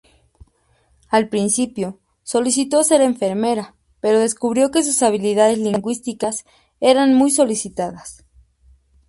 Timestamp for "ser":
2.83-3.01